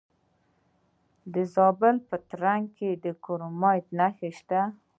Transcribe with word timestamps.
د 1.33 1.35
زابل 1.55 1.95
په 2.09 2.15
ترنک 2.29 2.65
کې 2.77 2.89
د 3.03 3.05
کرومایټ 3.23 3.85
نښې 3.97 4.29
شته. 4.39 4.61